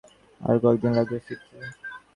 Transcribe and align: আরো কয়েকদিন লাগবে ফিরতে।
আরো 0.41 0.57
কয়েকদিন 0.63 0.91
লাগবে 0.97 1.17
ফিরতে। 1.25 1.55